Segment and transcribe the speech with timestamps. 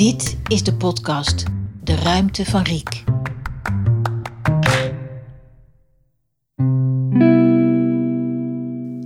[0.00, 1.44] Dit is de podcast
[1.82, 3.04] De Ruimte van Riek.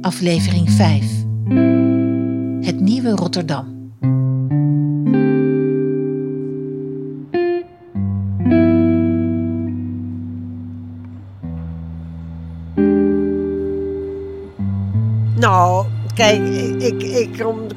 [0.01, 1.05] Aflevering 5.
[2.67, 3.74] Het nieuwe Rotterdam.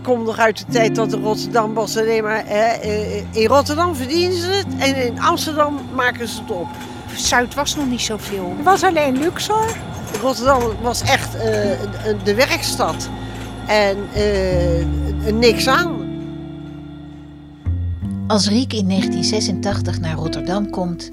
[0.04, 2.44] Kom, kom nog uit de tijd dat de Rotterdam was alleen maar...
[2.46, 6.68] Hè, eh, in Rotterdam verdienen ze het en in Amsterdam maken ze het op.
[7.16, 8.54] Zuid was nog niet zoveel.
[8.56, 9.76] Het was alleen Luxor.
[10.22, 11.42] Rotterdam was echt eh,
[12.24, 13.10] de werkstad.
[13.68, 16.06] En eh, niks aan.
[18.28, 21.12] Als Riek in 1986 naar Rotterdam komt,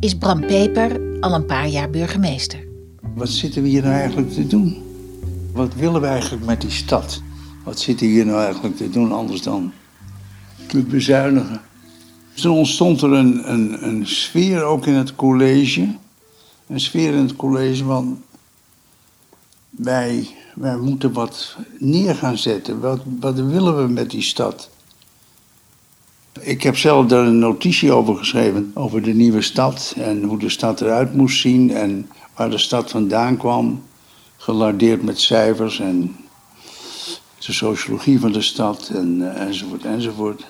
[0.00, 2.58] is Bram Peper al een paar jaar burgemeester.
[3.14, 4.82] Wat zitten we hier nou eigenlijk te doen?
[5.52, 7.22] Wat willen we eigenlijk met die stad?
[7.66, 9.72] Wat zitten we hier nou eigenlijk te doen anders dan
[10.68, 11.60] te bezuinigen?
[12.34, 15.88] Toen ontstond er een, een, een sfeer ook in het college.
[16.66, 18.22] Een sfeer in het college van
[19.70, 22.80] wij, wij moeten wat neer gaan zetten.
[22.80, 24.70] Wat, wat willen we met die stad?
[26.40, 30.50] Ik heb zelf daar een notitie over geschreven, over de nieuwe stad en hoe de
[30.50, 33.82] stad eruit moest zien en waar de stad vandaan kwam.
[34.36, 36.16] Gelardeerd met cijfers en
[37.46, 40.46] de sociologie van de stad en, eh, enzovoort enzovoort.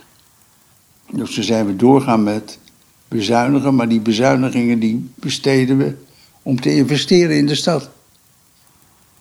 [1.11, 2.59] Dus toen zijn we doorgaan met
[3.09, 5.97] bezuinigen, maar die bezuinigingen die besteden we
[6.43, 7.91] om te investeren in de stad.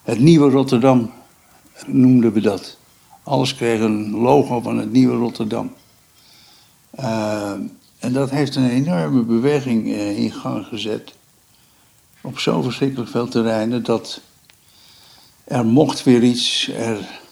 [0.03, 1.11] Het nieuwe Rotterdam
[1.85, 2.77] noemden we dat.
[3.23, 5.73] Alles kreeg een logo van het nieuwe Rotterdam.
[6.99, 7.51] Uh,
[7.99, 11.13] en dat heeft een enorme beweging uh, in gang gezet.
[12.21, 14.21] Op zo verschrikkelijk veel terreinen dat
[15.43, 16.67] er mocht weer iets.
[16.67, 17.23] Er,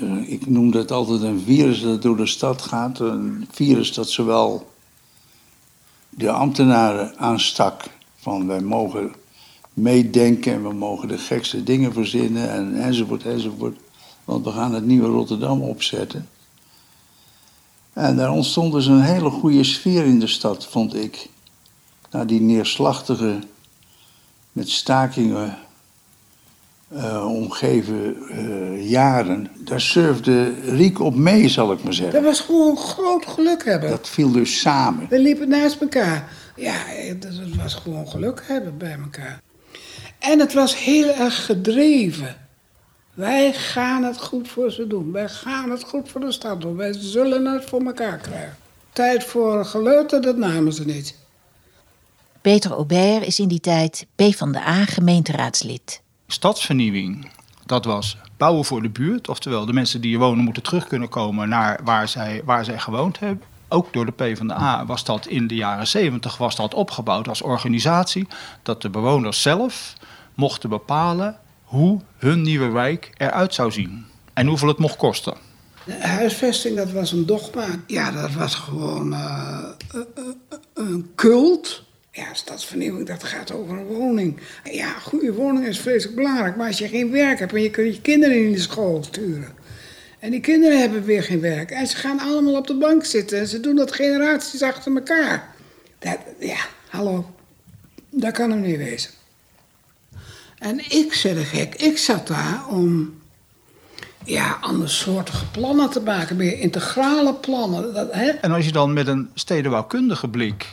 [0.00, 2.98] uh, ik noem dat altijd een virus dat door de stad gaat.
[2.98, 4.70] Een virus dat zowel
[6.08, 7.82] de ambtenaren aanstak.
[8.16, 9.14] Van wij mogen
[9.72, 13.78] meedenken en we mogen de gekste dingen verzinnen en, enzovoort enzovoort.
[14.24, 16.28] Want we gaan het nieuwe Rotterdam opzetten.
[17.92, 21.28] En daar ontstond dus een hele goede sfeer in de stad, vond ik.
[22.10, 23.38] Na die neerslachtige,
[24.52, 25.58] met stakingen
[26.92, 29.48] uh, omgeven uh, jaren.
[29.58, 32.14] Daar surfde Riek op mee, zal ik maar zeggen.
[32.14, 33.90] Dat was gewoon groot geluk hebben.
[33.90, 35.06] Dat viel dus samen.
[35.08, 36.32] We liepen naast elkaar.
[36.56, 39.40] Ja, het was gewoon geluk hebben bij elkaar.
[40.18, 42.36] En het was heel erg gedreven.
[43.14, 45.12] Wij gaan het goed voor ze doen.
[45.12, 46.76] Wij gaan het goed voor de stad doen.
[46.76, 48.56] Wij zullen het voor elkaar krijgen.
[48.92, 51.14] Tijd voor geleuten, dat namen ze niet.
[52.40, 56.02] Peter Aubert is in die tijd PvdA gemeenteraadslid.
[56.34, 57.30] Stadsvernieuwing,
[57.66, 59.28] dat was bouwen voor de buurt.
[59.28, 62.78] Oftewel, de mensen die hier wonen moeten terug kunnen komen naar waar zij, waar zij
[62.78, 63.46] gewoond hebben.
[63.68, 68.26] Ook door de PvdA was dat in de jaren 70 was dat opgebouwd als organisatie.
[68.62, 69.92] Dat de bewoners zelf
[70.34, 74.06] mochten bepalen hoe hun nieuwe wijk eruit zou zien.
[74.32, 75.34] En hoeveel het mocht kosten.
[76.00, 77.66] Huisvesting, dat was een dogma.
[77.86, 79.58] Ja, dat was gewoon uh,
[79.94, 80.24] uh, uh,
[80.74, 81.83] een cult.
[82.16, 84.40] Ja, stadsvernieuwing, dat gaat over een woning.
[84.64, 86.56] Ja, goede woning is vreselijk belangrijk.
[86.56, 89.52] Maar als je geen werk hebt en je kunt je kinderen in de school sturen.
[90.18, 91.70] En die kinderen hebben weer geen werk.
[91.70, 93.38] En ze gaan allemaal op de bank zitten.
[93.38, 95.54] En ze doen dat generaties achter elkaar.
[95.98, 97.34] Dat, ja, hallo.
[98.10, 99.10] Dat kan hem niet wezen.
[100.58, 103.14] En ik, zeg de gek, ik zat daar om
[104.24, 107.94] ja, andersoortige plannen te maken, meer integrale plannen.
[107.94, 108.28] Dat, hè?
[108.28, 110.66] En als je dan met een stedenbouwkundige blik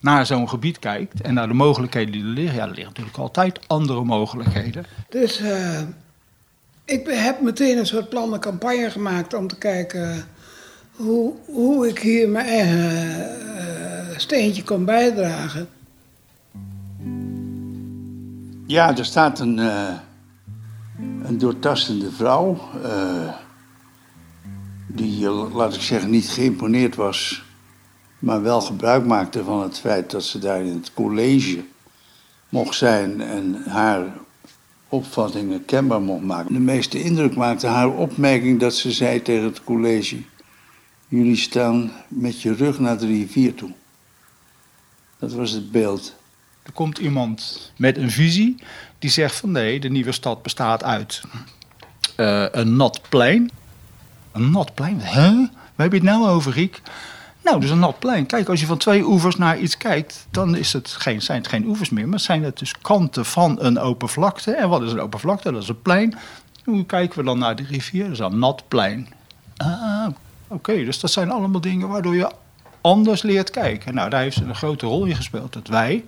[0.00, 3.16] naar zo'n gebied kijkt en naar de mogelijkheden die er liggen, ja, er liggen natuurlijk
[3.16, 4.86] altijd andere mogelijkheden.
[5.08, 5.80] Dus uh,
[6.84, 10.24] ik heb meteen een soort plannencampagne gemaakt om te kijken
[10.96, 12.92] hoe, hoe ik hier mijn eigen
[13.56, 15.68] uh, steentje kon bijdragen.
[18.66, 19.88] Ja, er staat een, uh,
[21.22, 22.60] een doortastende vrouw.
[22.84, 23.32] Uh,
[24.86, 27.44] die, laat ik zeggen, niet geïmponeerd was.
[28.20, 31.64] Maar wel gebruik maakte van het feit dat ze daar in het college
[32.48, 33.20] mocht zijn.
[33.20, 34.02] En haar
[34.88, 36.52] opvattingen kenbaar mocht maken.
[36.52, 40.22] De meeste indruk maakte haar opmerking dat ze zei tegen het college:
[41.08, 43.70] Jullie staan met je rug naar de rivier toe.
[45.18, 46.14] Dat was het beeld.
[46.62, 48.56] Er komt iemand met een visie
[48.98, 51.22] die zegt van nee, de nieuwe stad bestaat uit
[52.16, 53.50] uh, een nat plein.
[54.32, 55.00] Een nat plein?
[55.00, 55.30] Hè?
[55.74, 56.82] Waar heb je het nou over, Riek?
[57.44, 58.26] Nou, dus een nat plein.
[58.26, 61.48] Kijk, als je van twee oevers naar iets kijkt, dan is het geen, zijn het
[61.48, 64.52] geen oevers meer, maar zijn het dus kanten van een open vlakte.
[64.52, 65.52] En wat is een open vlakte?
[65.52, 66.18] Dat is een plein.
[66.64, 68.02] Hoe kijken we dan naar de rivier?
[68.04, 69.08] Dat is een nat plein.
[69.56, 70.06] Ah,
[70.52, 72.30] Oké, dus dat zijn allemaal dingen waardoor je
[72.80, 73.94] anders leert kijken.
[73.94, 76.04] Nou, daar heeft ze een grote rol in gespeeld dat wij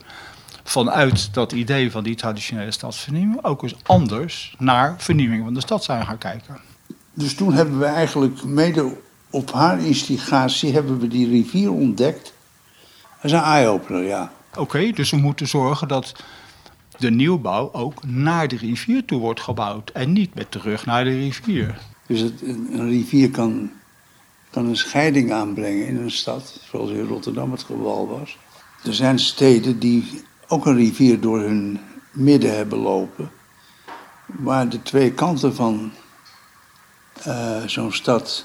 [0.64, 5.84] vanuit dat idee van die traditionele stadsvernieuwing ook eens anders naar vernieuwing van de stad
[5.84, 6.58] zijn gaan kijken.
[7.14, 8.96] Dus toen hebben we eigenlijk mede
[9.32, 12.32] op haar instigatie hebben we die rivier ontdekt.
[13.02, 14.32] Dat is een eye-opener, ja.
[14.56, 16.12] Oké, dus we moeten zorgen dat
[16.98, 21.10] de nieuwbouw ook naar de rivier toe wordt gebouwd en niet met terug naar de
[21.10, 21.78] rivier.
[22.06, 23.70] Dus het, een, rivier kan,
[24.50, 28.38] kan een scheiding aanbrengen in een stad, zoals in Rotterdam het geval was.
[28.84, 31.80] Er zijn steden die ook een rivier door hun
[32.10, 33.30] midden hebben lopen,
[34.26, 35.92] waar de twee kanten van
[37.22, 38.44] eh, zo'n stad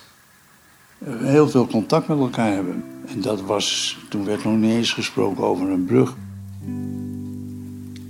[1.06, 2.84] heel veel contact met elkaar hebben.
[3.08, 6.16] En dat was, toen werd nog niet eens gesproken over een brug.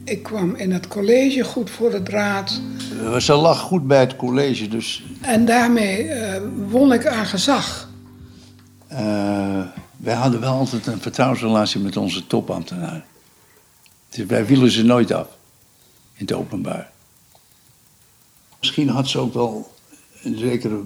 [0.03, 2.61] Ik kwam in het college goed voor de draad.
[3.01, 7.89] Eh, Ze lag goed bij het college, dus En daarmee eh, won ik aan gezag.
[8.87, 9.61] eh,
[9.97, 13.03] wij hadden wel altijd een vertrouwensrelatie met onze topambtenaren.
[14.09, 15.27] Dus wij wielen ze nooit af,
[16.13, 16.91] in het openbaar.
[18.59, 19.71] Misschien had ze ook wel
[20.23, 20.81] een zekere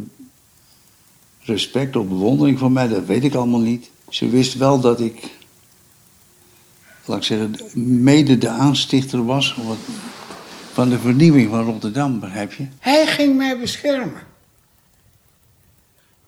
[1.41, 3.89] respect of bewondering voor mij, dat weet ik allemaal niet.
[4.09, 5.29] Ze wist wel dat ik,
[7.05, 7.55] laat ik zeggen,
[8.03, 9.55] mede de aanstichter was
[10.73, 12.67] van de vernieuwing van Rotterdam, begrijp je?
[12.79, 14.29] Hij ging mij beschermen.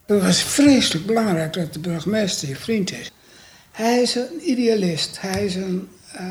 [0.06, 3.12] Het was vreselijk belangrijk dat de burgemeester je vriend is.
[3.71, 5.21] Hij is een idealist.
[5.21, 6.25] Hij, is een, eh,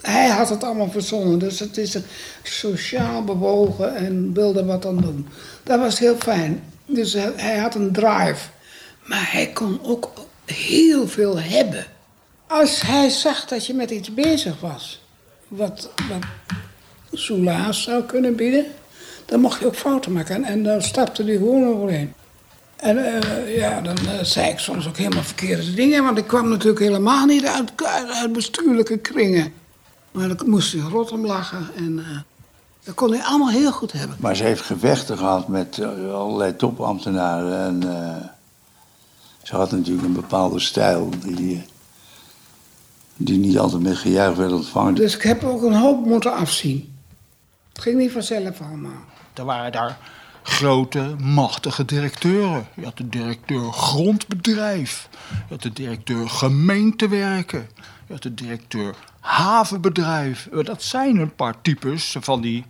[0.00, 1.38] hij had het allemaal verzonnen.
[1.38, 2.04] Dus het is een
[2.42, 5.26] sociaal bewogen en wilde wat aan doen.
[5.62, 6.62] Dat was heel fijn.
[6.90, 8.48] Dus hij, had een drive.
[9.04, 10.10] Maar hij kon ook
[10.44, 11.86] heel veel hebben.
[12.46, 15.02] Als hij zag dat je met iets bezig was,
[15.48, 16.24] wat, wat
[17.12, 18.66] soelaas zou kunnen bieden,
[19.24, 20.44] dan mocht je ook fouten maken.
[20.44, 22.12] En, daar stapte hij gewoon overheen.
[22.76, 26.48] En eh, ja, dan eh, zei ik soms ook helemaal verkeerde dingen, want ik kwam
[26.48, 27.72] natuurlijk helemaal niet uit,
[28.12, 29.52] uit bestuurlijke kringen.
[30.10, 32.18] Maar dan moest hij rot om lachen en eh,
[32.84, 34.16] dat kon hij allemaal heel goed hebben.
[34.20, 37.58] Maar ze heeft gevechten gehad met eh, allerlei topambtenaren.
[37.58, 38.28] En eh,
[39.42, 41.62] ze had natuurlijk een bepaalde stijl die, eh,
[43.16, 44.94] die niet altijd met gejuich werd ontvangen.
[44.94, 46.96] Dus ik heb ook een hoop moeten afzien.
[47.72, 49.04] Het ging niet vanzelf allemaal.
[49.34, 49.98] Er waren daar
[50.48, 52.66] grote, machtige directeuren.
[52.74, 55.08] Je had de directeur grondbedrijf.
[55.30, 57.68] Je had de directeur gemeentewerken.
[58.06, 60.48] Je had de directeur havenbedrijf.
[60.52, 62.64] Eh, Dat zijn een paar types van die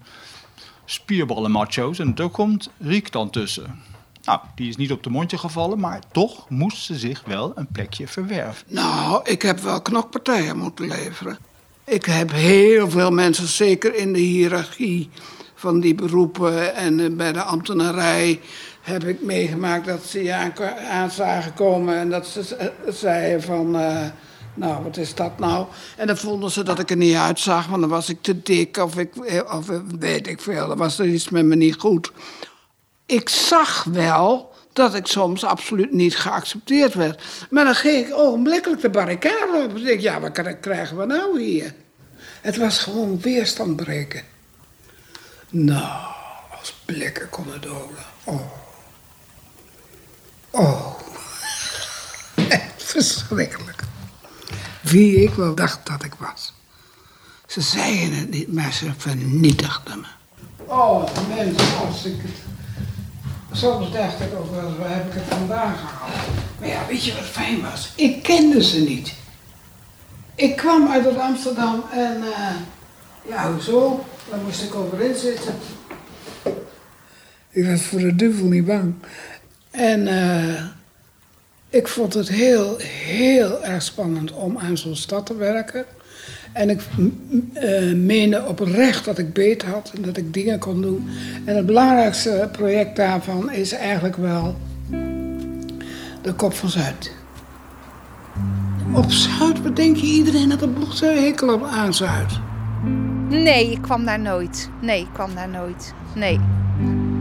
[0.84, 1.98] spierballen macho's.
[1.98, 3.82] En daar komt Riek dan tussen.
[4.24, 7.66] Nou, die is niet op de mondje gevallen, maar toch moest ze zich wel een
[7.72, 8.64] plekje verwerven.
[8.68, 11.38] Nou, ik heb wel knokpartijen moeten leveren.
[11.84, 15.10] Ik heb heel veel mensen, zeker in de hiërarchie
[15.58, 18.40] van die beroepen en eh, bij de ambtenarij,
[18.80, 20.34] heb ik meegemaakt dat ze je
[20.90, 21.10] aan,
[21.54, 24.06] komen en dat ze eh, zeiden van, eh,
[24.54, 25.66] nou, wat is dat nou?
[25.96, 28.76] En dan vonden ze dat ik er niet uitzag, want dan was ik te dik
[28.76, 29.10] of, ik,
[29.52, 29.66] of
[29.98, 32.12] weet ik veel, dan was er iets met me niet goed.
[33.06, 37.22] Ik zag wel dat ik soms absoluut niet geaccepteerd werd.
[37.50, 39.76] Maar dan ging ik ogenblikkelijk de barricade op.
[39.76, 41.74] En dacht ja, wat kri- krijgen we nou hier?
[42.40, 44.22] Het was gewoon weerstand breken.
[45.50, 46.12] Nou,
[46.60, 48.04] als blikken konden dolen.
[48.24, 48.40] Oh.
[50.50, 50.94] Oh.
[52.76, 53.82] Verschrikkelijk.
[54.80, 56.52] Wie ik wel dacht dat ik was.
[57.46, 60.06] Ze zeiden het niet, maar ze vernietigden me.
[60.64, 62.36] Oh, mensen, als ik het...
[63.52, 66.26] Soms dacht ik ook wel waar heb ik het vandaan gehaald?
[66.58, 67.92] Maar ja, weet je wat fijn was?
[67.94, 69.14] Ik kende ze niet.
[70.34, 72.54] Ik kwam uit Amsterdam en eh,
[73.28, 74.04] ja, hoezo?
[74.30, 75.54] Daar moest ik overin zitten.
[77.50, 78.94] Ik was voor de duivel niet bang.
[79.70, 80.64] En eh,
[81.68, 85.84] ik vond het heel, heel erg spannend om aan zo'n stad te werken.
[86.52, 86.80] En ik
[87.52, 91.08] eh, meende oprecht dat ik beet had en dat ik dingen kon doen.
[91.44, 94.56] En het belangrijkste project daarvan is eigenlijk wel
[96.22, 97.12] de Kop van Zuid.
[98.94, 102.40] Op Zuid bedenk je iedereen dat er bloedhekel aan Zuid.
[103.28, 104.70] Nee, ik kwam daar nooit.
[104.80, 105.94] Nee, ik kwam daar nooit.
[106.14, 106.40] Nee.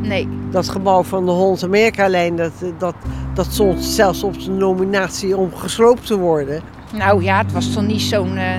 [0.01, 0.27] Nee.
[0.51, 2.95] Dat gebouw van de Holland-Amerika-lijn, dat, dat,
[3.33, 6.61] dat stond zelfs op de nominatie om gesloopt te worden.
[6.93, 8.57] Nou ja, het was toch niet zo'n eh,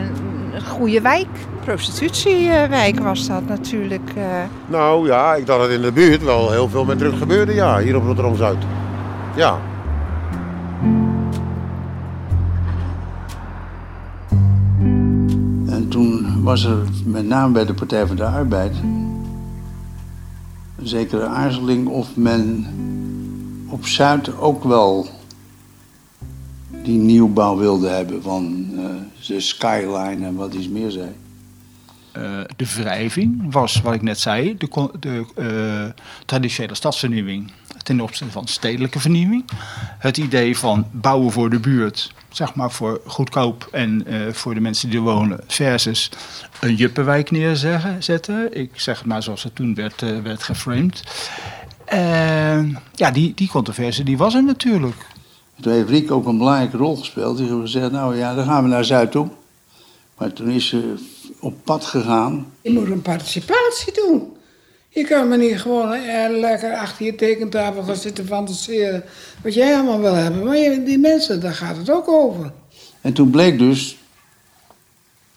[0.69, 1.27] goede wijk.
[1.65, 4.11] Prostitutiewijk was dat natuurlijk.
[4.17, 4.23] eh.
[4.67, 7.79] Nou ja, ik dacht dat in de buurt wel heel veel met drugs gebeurde, ja,
[7.79, 8.59] hier op Rotterdam-Zuid.
[9.37, 9.59] Ja.
[16.49, 18.77] Was er met name bij de Partij van de Arbeid
[20.77, 22.67] een zekere aarzeling of men
[23.69, 25.09] op Zuid ook wel
[26.83, 28.85] die nieuwbouw wilden hebben van uh,
[29.27, 31.09] de skyline en wat iets meer zei.
[32.17, 37.53] Uh, de wrijving was, wat ik net zei, de, de uh, traditionele stadsvernieuwing
[37.83, 39.45] ten opzichte van stedelijke vernieuwing.
[39.99, 44.61] Het idee van bouwen voor de buurt, zeg maar voor goedkoop en uh, voor de
[44.61, 46.11] mensen die er wonen, versus
[46.61, 48.57] een juppenwijk neerzetten.
[48.57, 51.03] Ik zeg het maar zoals het toen werd, werd geframed.
[52.95, 55.07] ja, die, die controverse die was er natuurlijk.
[55.61, 57.37] Toen heeft Riek ook een belangrijke rol gespeeld.
[57.37, 59.29] Die heeft gezegd, nou ja, dan gaan we naar Zuid toe.
[60.17, 60.95] Maar toen is ze
[61.41, 62.47] op pad gegaan.
[62.61, 64.37] Je moet een participatie doen.
[64.89, 69.05] Je kan maar niet gewoon eh, lekker achter je tekentafel gaan zitten fantaseren.
[69.43, 70.45] Wat jij allemaal wil hebben.
[70.45, 72.53] Maar die mensen, daar gaat het ook over.
[73.01, 73.99] En toen bleek dus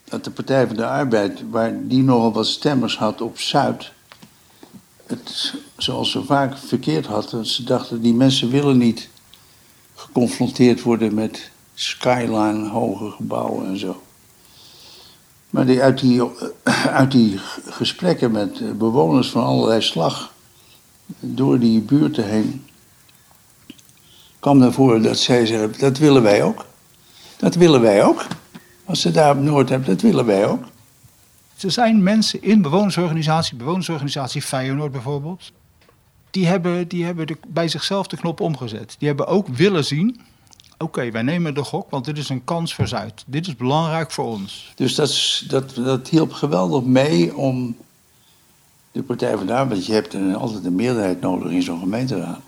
[0.03, 3.91] dat de Partij van de Arbeid, waar die nogal wat stemmers had op Zuid,
[5.05, 7.45] het zoals ze vaak verkeerd hadden.
[7.45, 9.09] Ze dachten, die mensen willen niet
[9.95, 14.01] geconfronteerd worden met skyline, hoge gebouwen en zo.
[15.51, 16.21] Maar die, uit, die,
[17.01, 17.39] uit die
[17.69, 20.33] gesprekken met bewoners van allerlei slag,
[21.19, 22.65] door die buurten heen,
[24.39, 26.65] kwam naar voren dat zij zeggen, dat willen wij ook.
[27.37, 28.25] Dat willen wij ook.
[28.85, 30.63] Als ze daar op Noord hebben, dat willen wij ook.
[31.59, 35.51] Er zijn mensen in bewonersorganisatie, bewonersorganisatie Feyenoord bijvoorbeeld,
[36.29, 38.95] die hebben, die hebben de, bij zichzelf de knop omgezet.
[38.97, 40.21] Die hebben ook willen zien
[40.81, 43.23] oké, wij nemen de gok, want dit is een kans voor Zuid.
[43.27, 44.71] Dit is belangrijk voor ons.
[44.75, 47.75] Dus dat, dat, dat hielp geweldig mee om
[48.91, 51.79] de Partij van de Arbeid, want je hebt een, altijd een meerderheid nodig in zo'n
[51.79, 52.39] gemeenteraad,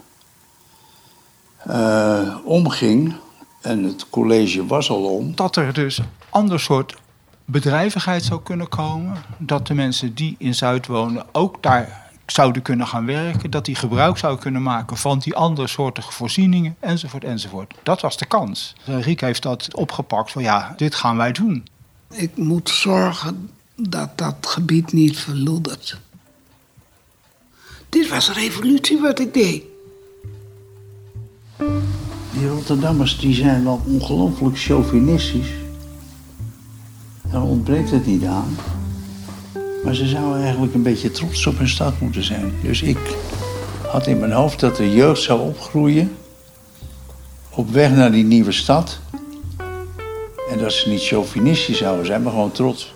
[1.67, 3.15] uh, omging.
[3.61, 5.35] En het college was al om.
[5.35, 5.99] Dat er dus
[6.29, 6.95] ander soort
[7.45, 9.17] bedrijvigheid zou kunnen komen.
[9.37, 13.75] Dat de mensen die in Zuid wonen ook daar zouden kunnen gaan werken, dat die
[13.75, 17.73] gebruik zou kunnen maken van die andere soortige voorzieningen, enzovoort, enzovoort.
[17.83, 18.75] Dat was de kans.
[18.85, 21.65] Riek heeft dat opgepakt van ja, dit gaan wij doen.
[22.11, 25.97] Ik moet zorgen dat dat gebied niet verloedert.
[27.89, 29.63] Dit was een revolutie wat ik deed.
[32.33, 35.51] Die Rotterdammers die zijn wel ongelooflijk chauvinistisch.
[37.31, 38.55] Daar ontbreekt het niet aan.
[39.83, 42.53] Maar ze zouden eigenlijk een beetje trots op hun stad moeten zijn.
[42.61, 42.97] Dus ik
[43.87, 46.17] had in mijn hoofd dat de jeugd zou opgroeien
[47.49, 48.99] op weg naar die nieuwe stad.
[50.49, 52.93] En dat ze niet chauvinistisch zouden zijn, maar gewoon trots.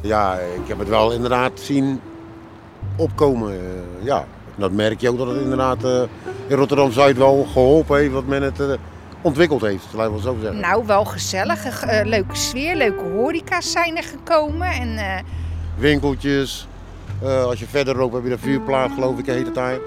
[0.00, 2.00] Ja, ik heb het wel inderdaad zien
[2.96, 3.60] opkomen.
[4.02, 4.26] Ja,
[4.56, 6.02] dat merk je ook dat het inderdaad uh,
[6.46, 8.72] in Rotterdam-Zuid wel geholpen heeft wat men het uh,
[9.22, 10.60] ontwikkeld heeft, laten we zo zeggen.
[10.60, 11.84] Nou, wel gezellig.
[11.84, 14.68] Uh, leuke sfeer, leuke horeca's zijn er gekomen.
[14.68, 15.18] En, uh...
[15.76, 16.66] Winkeltjes.
[17.22, 19.78] Uh, als je verder loopt heb je de vuurplaat, geloof ik, heet het daar.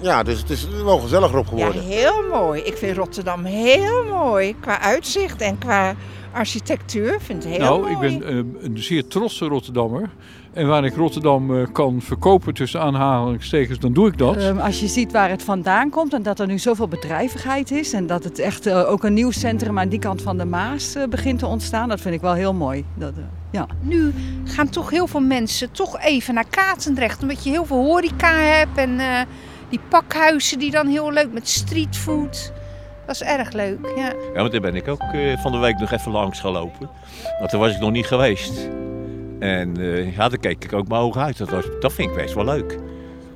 [0.00, 1.82] Ja, dus het is wel gezelliger op geworden.
[1.82, 2.62] Ja, heel mooi.
[2.62, 4.56] Ik vind Rotterdam heel mooi.
[4.60, 5.94] Qua uitzicht en qua
[6.32, 7.92] architectuur vind ik heel nou, mooi.
[7.92, 10.10] Nou, ik ben een zeer trotse Rotterdammer.
[10.52, 14.42] En waar ik Rotterdam uh, kan verkopen tussen aanhalingstekens, dan doe ik dat.
[14.42, 17.92] Um, als je ziet waar het vandaan komt en dat er nu zoveel bedrijvigheid is...
[17.92, 20.96] en dat het echt uh, ook een nieuw centrum aan die kant van de Maas
[20.96, 21.88] uh, begint te ontstaan...
[21.88, 22.84] dat vind ik wel heel mooi.
[22.94, 23.12] Dat,
[23.50, 23.66] ja.
[23.80, 24.14] Nu
[24.44, 27.22] gaan toch heel veel mensen toch even naar Katendrecht...
[27.22, 28.98] omdat je heel veel horeca hebt en
[29.68, 32.52] die pakhuizen die dan heel leuk met streetfood...
[33.06, 34.12] Dat is erg leuk, ja.
[34.34, 35.02] Ja, want daar ben ik ook
[35.42, 36.88] van de week nog even langs gelopen.
[37.38, 38.68] Want daar was ik nog niet geweest.
[39.40, 41.38] En uh, ja, daar keek ik ook mijn ogen uit.
[41.38, 42.78] Dat, was, dat vind ik best wel leuk.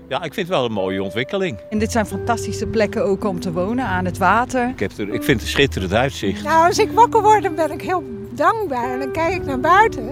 [0.08, 1.58] Ja, ik vind het wel een mooie ontwikkeling.
[1.70, 4.68] En dit zijn fantastische plekken ook om te wonen, aan het water.
[4.68, 6.42] Ik, heb er, ik vind het een schitterend uitzicht.
[6.44, 8.92] Nou, als ik wakker word, dan ben ik heel dankbaar.
[8.92, 10.08] En dan kijk ik naar buiten.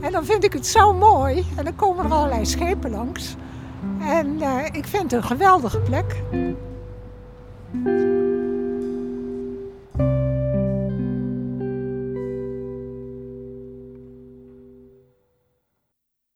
[0.00, 1.44] En dan vind ik het zo mooi.
[1.56, 3.34] En dan komen er allerlei schepen langs.
[4.00, 6.22] En uh, ik vind het een geweldige plek.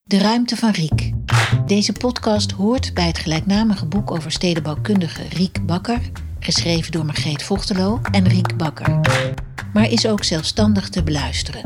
[0.09, 1.11] De ruimte van Riek.
[1.65, 5.99] Deze podcast hoort bij het gelijknamige boek over stedenbouwkundige Riek Bakker,
[6.39, 8.99] geschreven door Margreet Vochtelo en Riek Bakker,
[9.73, 11.61] maar is ook zelfstandig te beluisteren.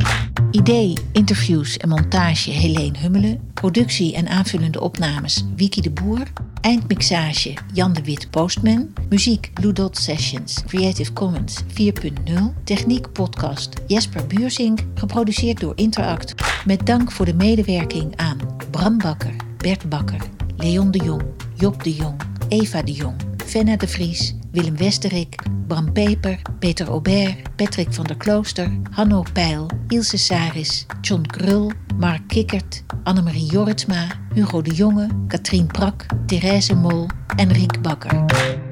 [0.53, 6.27] Idee, interviews en montage Helene Hummelen, productie en aanvullende opnames Wiki de Boer,
[6.61, 14.27] eindmixage Jan de Wit Postman, muziek Blue Dot Sessions, Creative Commons 4.0, techniek podcast Jesper
[14.27, 16.33] Buursink, geproduceerd door Interact,
[16.65, 18.37] met dank voor de medewerking aan
[18.71, 20.21] Bram Bakker, Bert Bakker,
[20.57, 21.23] Leon de Jong,
[21.55, 25.35] Job de Jong, Eva de Jong, Fenna de Vries, Willem Westerik,
[25.67, 32.21] Bram Peper, Peter Aubert, Patrick van der Klooster, Hanno Peil, Ilse Saris, John Krul, Mark
[32.27, 37.07] Kikkert, Annemarie Jorritsma, Hugo de Jonge, Katrien Prak, Therese Mol
[37.37, 38.62] en Riek Bakker.